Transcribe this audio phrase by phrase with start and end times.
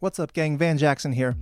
[0.00, 0.56] What's up, gang?
[0.56, 1.34] Van Jackson here.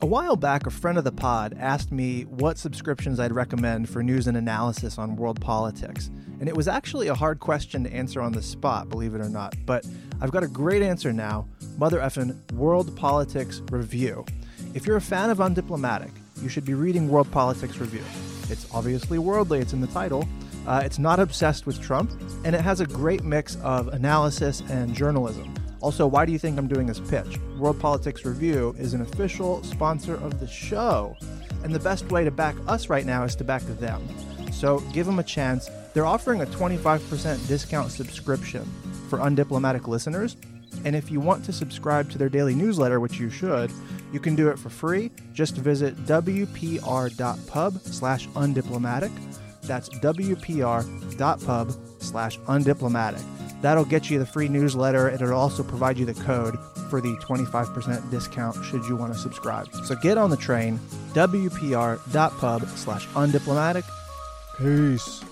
[0.00, 4.02] A while back, a friend of the pod asked me what subscriptions I'd recommend for
[4.02, 6.10] news and analysis on world politics.
[6.40, 9.28] And it was actually a hard question to answer on the spot, believe it or
[9.28, 9.54] not.
[9.64, 9.86] But
[10.20, 11.46] I've got a great answer now
[11.78, 14.24] Mother effin' World Politics Review.
[14.74, 16.10] If you're a fan of Undiplomatic,
[16.42, 18.02] you should be reading World Politics Review.
[18.48, 20.26] It's obviously worldly, it's in the title.
[20.66, 22.10] Uh, it's not obsessed with Trump,
[22.44, 25.54] and it has a great mix of analysis and journalism.
[25.80, 27.38] Also, why do you think I'm doing this pitch?
[27.58, 31.16] World Politics Review is an official sponsor of the show,
[31.64, 34.06] and the best way to back us right now is to back them.
[34.52, 35.70] So give them a chance.
[35.94, 38.64] They're offering a 25% discount subscription
[39.08, 40.36] for undiplomatic listeners.
[40.84, 43.70] And if you want to subscribe to their daily newsletter, which you should,
[44.12, 45.10] you can do it for free.
[45.32, 49.10] Just visit wpr.pub slash undiplomatic.
[49.62, 53.39] That's wpr.pub slash undiplomatic.
[53.60, 57.14] That'll get you the free newsletter and it'll also provide you the code for the
[57.16, 59.72] 25% discount should you want to subscribe.
[59.84, 60.78] So get on the train,
[61.12, 63.84] wpr.pub slash undiplomatic.
[64.58, 65.22] Peace.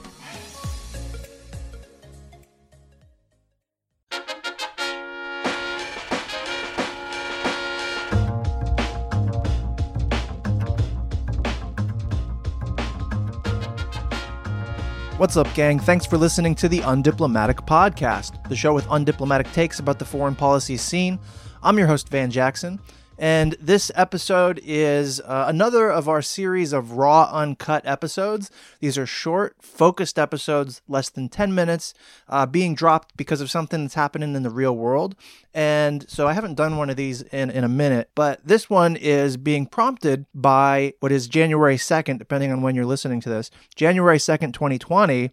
[15.18, 15.80] What's up, gang?
[15.80, 20.36] Thanks for listening to the Undiplomatic Podcast, the show with undiplomatic takes about the foreign
[20.36, 21.18] policy scene.
[21.60, 22.78] I'm your host, Van Jackson,
[23.18, 28.48] and this episode is uh, another of our series of raw, uncut episodes.
[28.78, 31.94] These are short, focused episodes, less than 10 minutes,
[32.28, 35.16] uh, being dropped because of something that's happening in the real world.
[35.52, 38.94] And so I haven't done one of these in, in a minute, but this one
[38.94, 43.50] is being prompted by what is January 2nd, depending on when you're listening to this.
[43.74, 45.30] January 2nd, 2020,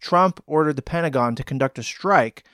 [0.00, 2.44] Trump ordered the Pentagon to conduct a strike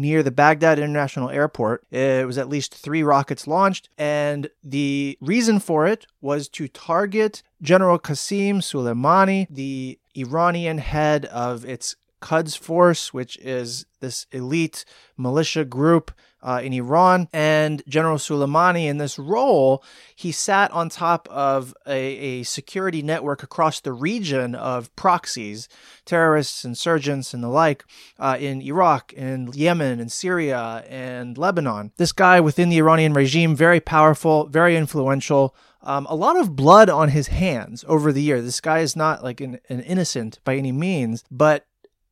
[0.00, 1.84] near the Baghdad International Airport.
[1.90, 7.42] It was at least three rockets launched, and the reason for it was to target
[7.60, 14.84] General Qasem Soleimani, the Iranian head of its Quds Force, which is this elite
[15.16, 17.28] militia group uh, in Iran.
[17.32, 19.82] And General Soleimani, in this role,
[20.14, 25.68] he sat on top of a, a security network across the region of proxies,
[26.04, 27.84] terrorists, insurgents, and the like
[28.18, 31.92] uh, in Iraq, in Yemen, in Syria, and Lebanon.
[31.96, 35.54] This guy within the Iranian regime, very powerful, very influential.
[35.82, 38.42] Um, a lot of blood on his hands over the year.
[38.42, 41.66] This guy is not like an, an innocent by any means, but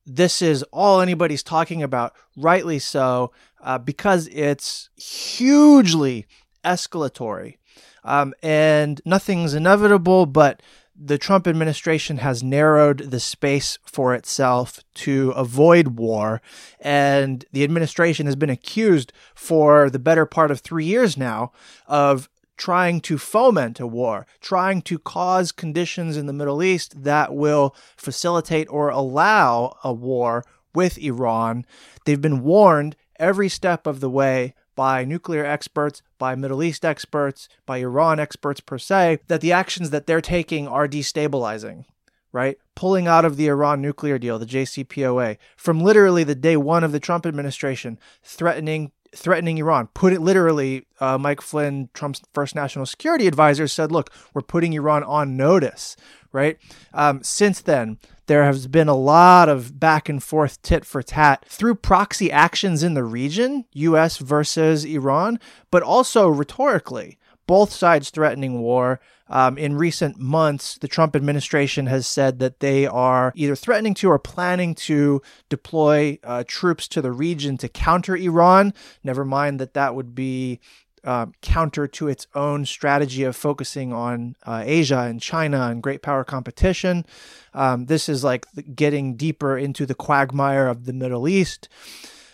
[0.09, 3.31] this is all anybody's talking about, rightly so,
[3.63, 6.27] uh, because it's hugely
[6.65, 7.59] escalatory.
[8.05, 10.63] Um, and nothing's inevitable, but
[10.97, 16.41] the Trump administration has narrowed the space for itself to avoid war.
[16.81, 21.53] And the administration has been accused for the better part of three years now
[21.87, 27.35] of trying to foment a war, trying to cause conditions in the Middle East that
[27.35, 31.65] will facilitate or allow a war with Iran.
[32.05, 37.49] They've been warned every step of the way by nuclear experts, by Middle East experts,
[37.67, 41.85] by Iran experts per se, that the actions that they're taking are destabilizing,
[42.31, 42.59] right?
[42.77, 46.93] Pulling out of the Iran nuclear deal, the JCPOA, from literally the day one of
[46.93, 49.89] the Trump administration, threatening threatening Iran.
[49.95, 54.73] Put it literally, uh, Mike Flynn, Trump's first national security advisor, said, look, we're putting
[54.73, 55.97] Iran on notice,
[56.33, 56.59] right?
[56.93, 61.45] Um, since then, there has been a lot of back and forth tit for tat
[61.49, 65.41] through proxy actions in the region, US versus Iran,
[65.71, 69.01] but also rhetorically both sides threatening war.
[69.31, 74.11] Um, in recent months, the Trump administration has said that they are either threatening to
[74.11, 78.73] or planning to deploy uh, troops to the region to counter Iran.
[79.03, 80.61] Never mind that that would be
[81.05, 86.03] uh, counter to its own strategy of focusing on uh, Asia and China and great
[86.03, 87.07] power competition.
[87.55, 91.69] Um, this is like getting deeper into the quagmire of the Middle East.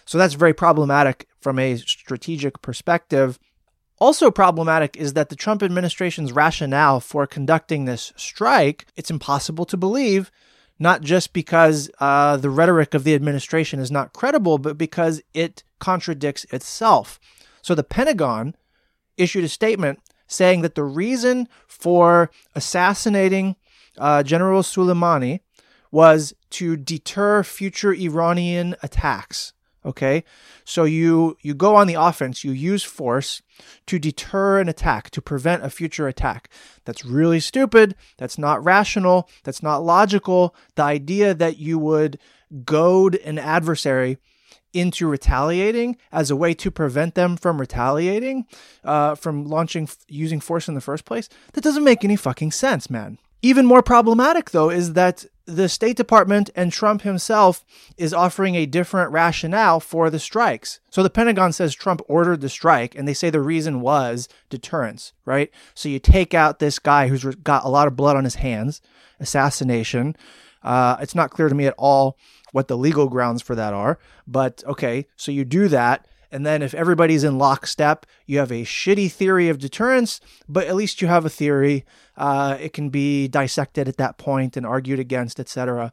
[0.06, 3.38] So that's very problematic from a strategic perspective.
[4.04, 9.78] Also problematic is that the Trump administration's rationale for conducting this strike, it's impossible to
[9.78, 10.30] believe,
[10.78, 15.64] not just because uh, the rhetoric of the administration is not credible, but because it
[15.78, 17.18] contradicts itself.
[17.62, 18.54] So the Pentagon
[19.16, 23.56] issued a statement saying that the reason for assassinating
[23.96, 25.40] uh, General Soleimani
[25.90, 29.54] was to deter future Iranian attacks.
[29.86, 30.24] Okay,
[30.64, 33.42] so you you go on the offense, you use force
[33.86, 36.48] to deter an attack, to prevent a future attack.
[36.86, 37.94] That's really stupid.
[38.16, 39.28] That's not rational.
[39.42, 40.54] That's not logical.
[40.74, 42.18] The idea that you would
[42.64, 44.18] goad an adversary
[44.72, 48.44] into retaliating as a way to prevent them from retaliating,
[48.82, 52.90] uh, from launching, using force in the first place, that doesn't make any fucking sense,
[52.90, 53.18] man.
[53.44, 57.62] Even more problematic, though, is that the State Department and Trump himself
[57.98, 60.80] is offering a different rationale for the strikes.
[60.88, 65.12] So the Pentagon says Trump ordered the strike, and they say the reason was deterrence,
[65.26, 65.50] right?
[65.74, 68.80] So you take out this guy who's got a lot of blood on his hands,
[69.20, 70.16] assassination.
[70.62, 72.16] Uh, it's not clear to me at all
[72.52, 76.06] what the legal grounds for that are, but okay, so you do that.
[76.32, 80.74] And then if everybody's in lockstep, you have a shitty theory of deterrence, but at
[80.74, 81.84] least you have a theory.
[82.16, 85.92] Uh, it can be dissected at that point and argued against, etc.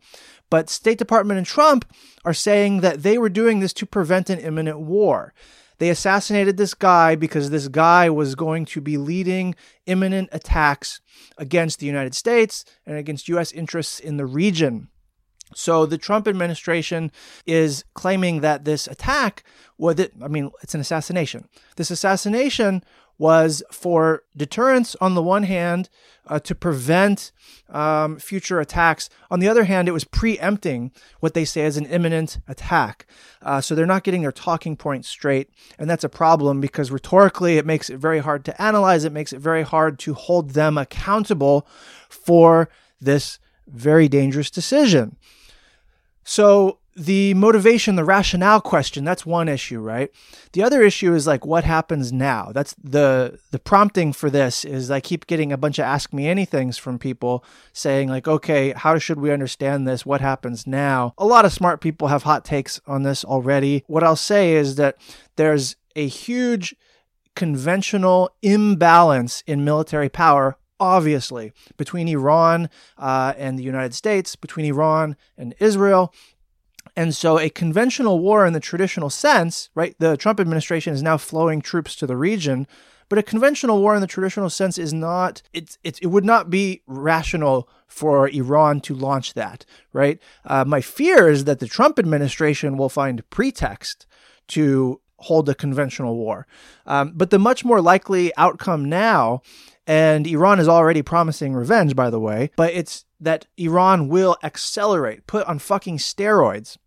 [0.49, 1.85] But State Department and Trump
[2.23, 5.33] are saying that they were doing this to prevent an imminent war.
[5.79, 9.55] They assassinated this guy because this guy was going to be leading
[9.87, 11.01] imminent attacks
[11.39, 13.51] against the United States and against U.S.
[13.51, 14.89] interests in the region.
[15.53, 17.11] So the Trump administration
[17.45, 19.43] is claiming that this attack
[19.77, 21.47] was it, I mean, it's an assassination.
[21.75, 22.83] This assassination
[23.17, 25.89] was for deterrence on the one hand,
[26.27, 27.31] uh, to prevent
[27.69, 29.09] um, future attacks.
[29.29, 33.05] On the other hand, it was preempting what they say is an imminent attack.
[33.41, 35.49] Uh, so they're not getting their talking points straight.
[35.77, 39.03] And that's a problem because rhetorically, it makes it very hard to analyze.
[39.03, 41.67] It makes it very hard to hold them accountable
[42.09, 42.69] for
[42.99, 45.17] this very dangerous decision.
[46.23, 50.11] So the motivation, the rationale question, that's one issue, right?
[50.51, 52.51] The other issue is like what happens now.
[52.53, 56.25] That's the the prompting for this is I keep getting a bunch of ask me
[56.25, 60.05] anythings from people saying like, "Okay, how should we understand this?
[60.05, 63.83] What happens now?" A lot of smart people have hot takes on this already.
[63.87, 64.97] What I'll say is that
[65.37, 66.75] there's a huge
[67.35, 75.15] conventional imbalance in military power obviously, between Iran uh, and the United States, between Iran
[75.37, 76.13] and Israel.
[76.95, 79.95] And so, a conventional war in the traditional sense, right?
[79.99, 82.67] The Trump administration is now flowing troops to the region,
[83.07, 85.43] but a conventional war in the traditional sense is not.
[85.53, 90.19] It's, it's it would not be rational for Iran to launch that, right?
[90.43, 94.07] Uh, my fear is that the Trump administration will find pretext
[94.47, 96.47] to hold a conventional war.
[96.85, 99.41] Um, but the much more likely outcome now
[99.87, 105.27] and Iran is already promising revenge, by the way, but it's that Iran will accelerate,
[105.27, 106.77] put on fucking steroids,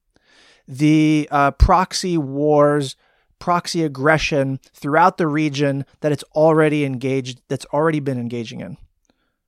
[0.66, 2.96] the uh, proxy wars,
[3.38, 8.76] proxy aggression throughout the region that it's already engaged, that's already been engaging in.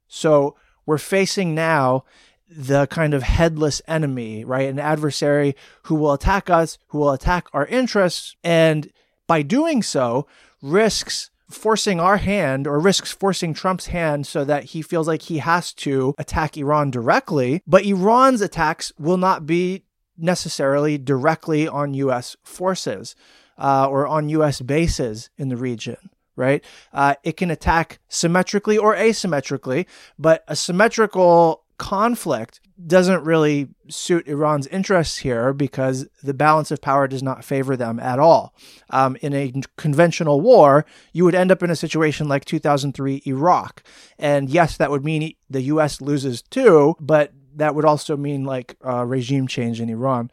[0.07, 2.05] So we're facing now
[2.49, 4.69] the kind of headless enemy, right?
[4.69, 8.93] An adversary who will attack us, who will attack our interests, and
[9.27, 10.27] by doing so,
[10.63, 15.39] risks forcing our hand or risks forcing Trump's hand so that he feels like he
[15.39, 17.63] has to attack Iran directly.
[17.67, 19.85] But Iran's attacks will not be
[20.19, 22.37] necessarily directly on U.S.
[22.43, 23.15] forces
[23.59, 24.61] uh, or on U.S.
[24.61, 26.11] bases in the region.
[26.35, 26.63] Right?
[26.93, 29.87] Uh, it can attack symmetrically or asymmetrically,
[30.19, 37.09] but a symmetrical conflict doesn't really suit Iran's interests here because the balance of power
[37.09, 38.55] does not favor them at all.
[38.91, 43.83] Um, in a conventional war, you would end up in a situation like 2003 Iraq.
[44.19, 48.77] And yes, that would mean the US loses too, but that would also mean like
[48.83, 50.31] regime change in Iran.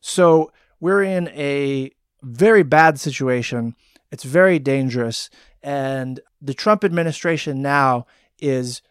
[0.00, 1.92] So we're in a
[2.22, 3.74] very bad situation.
[4.10, 5.30] It's very dangerous.
[5.62, 8.06] And the Trump administration now
[8.40, 8.82] is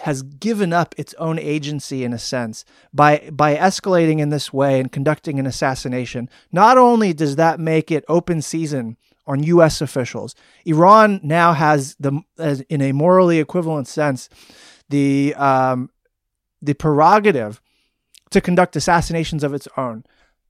[0.00, 4.80] has given up its own agency in a sense by by escalating in this way
[4.80, 6.30] and conducting an assassination.
[6.50, 8.96] Not only does that make it open season
[9.26, 9.80] on U.S.
[9.80, 10.34] officials,
[10.64, 12.22] Iran now has the
[12.68, 14.28] in a morally equivalent sense
[14.88, 15.90] the um,
[16.60, 17.60] the prerogative
[18.30, 20.04] to conduct assassinations of its own.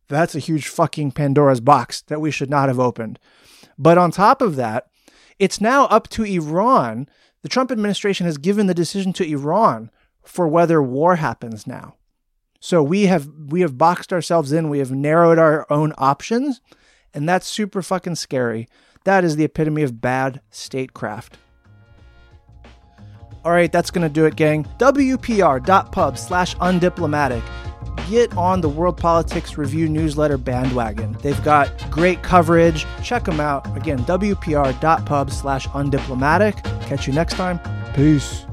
[0.09, 3.19] That's a huge fucking Pandora's box that we should not have opened.
[3.79, 4.87] But on top of that,
[5.39, 7.09] it's now up to Iran
[7.43, 9.91] the Trump administration has given the decision to Iran
[10.23, 11.97] for whether war happens now.
[12.61, 16.61] So we have we have boxed ourselves in, we have narrowed our own options,
[17.13, 18.69] and that's super fucking scary.
[19.05, 21.39] That is the epitome of bad statecraft.
[23.45, 24.65] All right, that's going to do it, gang.
[24.79, 27.43] WPR.pub slash undiplomatic
[28.09, 31.17] get on the World Politics Review newsletter bandwagon.
[31.23, 32.87] They've got great coverage.
[33.03, 33.77] Check them out.
[33.77, 36.63] Again, wpr.pub slash undiplomatic.
[36.87, 37.61] Catch you next time.
[37.95, 38.47] Peace.